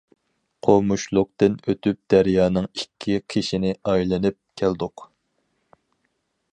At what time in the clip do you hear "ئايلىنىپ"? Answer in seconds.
3.91-4.41